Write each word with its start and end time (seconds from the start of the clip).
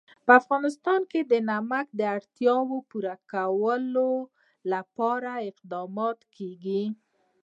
په 0.25 0.31
افغانستان 0.41 1.01
کې 1.11 1.21
د 1.31 1.33
نمک 1.49 1.85
د 1.99 2.01
اړتیاوو 2.17 2.77
پوره 2.89 3.15
کولو 3.31 4.11
لپاره 4.71 5.31
اقدامات 5.49 6.19
کېږي. 6.35 6.83